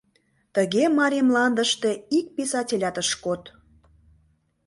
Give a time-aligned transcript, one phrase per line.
[0.55, 3.41] Тыге марий мландыште ик писателят ыш код.